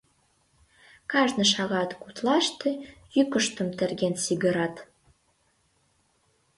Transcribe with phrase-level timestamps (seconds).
[1.11, 2.69] Кажне шагат гутлаште
[3.15, 4.75] йӱкыштым терген сигырат.